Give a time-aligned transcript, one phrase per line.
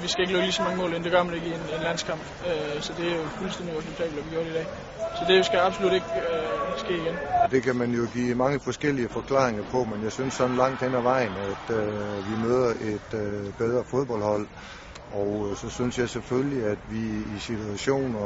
[0.00, 1.60] Vi skal ikke lukke lige så mange mål ind, det gør man ikke i en,
[1.76, 4.66] en landskamp, øh, så det er jo fuldstændig uacceptabelt, at vi gjorde det i dag.
[5.18, 7.16] Så det skal absolut ikke øh, ske igen.
[7.50, 10.94] Det kan man jo give mange forskellige forklaringer på, men jeg synes sådan langt hen
[10.94, 14.46] ad vejen, at øh, vi møder et øh, bedre fodboldhold.
[15.12, 17.02] Og øh, så synes jeg selvfølgelig, at vi
[17.36, 18.24] i situationer,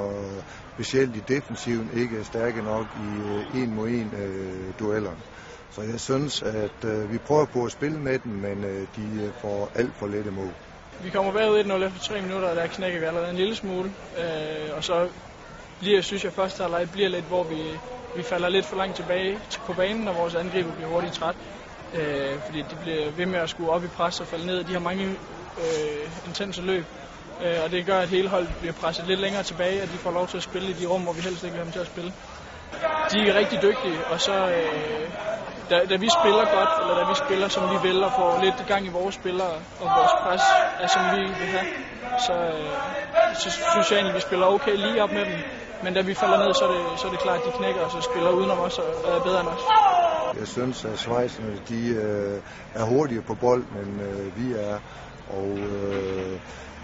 [0.74, 5.14] specielt i defensiven, ikke er stærke nok i øh, en mod en øh, dueller.
[5.70, 9.22] Så jeg synes, at øh, vi prøver på at spille med dem, men øh, de
[9.22, 10.52] øh, får alt for lette mål.
[10.98, 13.92] Vi kommer bagud 1-0 efter 3 minutter, og der knækker vi allerede en lille smule.
[14.18, 15.08] Øh, og så
[15.78, 17.78] bliver, synes jeg, første halvleg bliver lidt, hvor vi,
[18.14, 21.36] vi falder lidt for langt tilbage på banen, og vores angriber bliver hurtigt træt.
[21.94, 24.64] Øh, fordi de bliver ved med at skulle op i pres og falde ned.
[24.64, 25.06] De har mange
[25.58, 26.86] øh, intense løb.
[27.40, 30.10] Øh, og det gør, at hele holdet bliver presset lidt længere tilbage, og de får
[30.10, 31.80] lov til at spille i de rum, hvor vi helst ikke vil have dem til
[31.80, 32.12] at spille.
[33.10, 35.10] De er rigtig dygtige, og så øh,
[35.70, 38.66] da, da vi spiller godt, eller da vi spiller som vi vil, og får lidt
[38.66, 40.42] gang i vores spillere, og vores pres
[40.78, 41.66] er som vi vil have,
[42.16, 42.72] så, øh,
[43.42, 45.38] så synes jeg egentlig, at vi spiller okay lige op med dem.
[45.82, 47.80] Men da vi falder ned, så er det, så er det klart, at de knækker
[47.82, 49.64] og så spiller udenom os og er bedre end os.
[50.38, 52.40] Jeg synes, at Schweizerne de, øh,
[52.74, 54.78] er hurtigere på bold, end øh, vi er.
[55.28, 55.85] Og øh,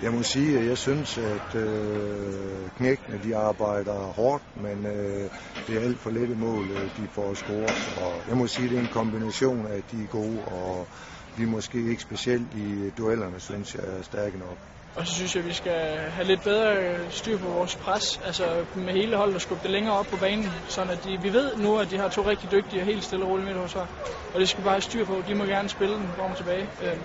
[0.03, 5.31] jeg må sige, at jeg synes, at øh, knækkene de arbejder hårdt, men øh,
[5.67, 7.89] det er alt for lette mål, øh, de får scoret.
[7.97, 10.89] Og jeg må sige, at det er en kombination af, at de er gode, og
[11.37, 14.59] vi måske ikke specielt i duellerne, synes jeg, er stærke nok.
[14.97, 15.81] Og så synes jeg, at vi skal
[16.17, 16.75] have lidt bedre
[17.11, 18.45] styr på vores pres, altså
[18.75, 21.57] med hele holdet og skubbe det længere op på banen, sådan at de, vi ved
[21.57, 23.89] nu, at de har to rigtig dygtige og helt stille og roligt midtforsvar,
[24.35, 25.23] og det skal vi bare have styr på.
[25.29, 26.67] De må gerne spille den frem og tilbage.
[26.85, 27.01] Øhm,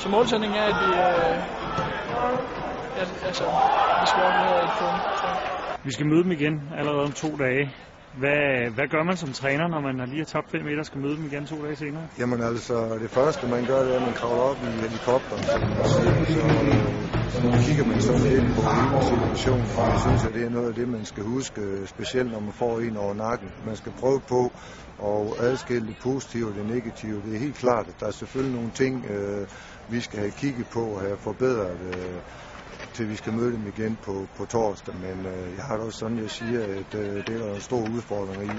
[0.00, 1.36] så målsætningen er, at vi, øh,
[3.02, 3.44] at, altså,
[4.00, 4.72] vi skal op med et.
[5.20, 5.28] Så.
[5.84, 7.64] Vi skal møde dem igen allerede om to dage.
[8.18, 11.00] Hvad, hvad gør man som træner, når man lige har tabt 5 meter og skal
[11.00, 12.06] møde dem igen to dage senere?
[12.18, 15.42] Jamen altså, det første man gør, det er, at man kravler op i helikopteren.
[15.44, 15.58] Så,
[15.94, 16.02] så,
[17.40, 20.68] så kigger man sådan lidt på hele situationen, og jeg synes, at det er noget
[20.68, 23.48] af det, man skal huske, specielt når man får en over nakken.
[23.66, 24.40] Man skal prøve på
[25.10, 27.22] at adskille det positive og det negative.
[27.22, 29.46] Det er helt klart, at der er selvfølgelig nogle ting, øh,
[29.88, 31.78] vi skal have kigget på og have forbedret.
[31.80, 32.20] Øh,
[32.94, 34.94] til vi skal møde dem igen på, på torsdag.
[34.94, 37.60] Men øh, jeg har det også sådan, jeg siger, at øh, det er der en
[37.60, 38.58] stor udfordring i,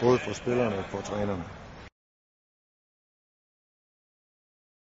[0.00, 1.61] både for spillerne og for trænerne.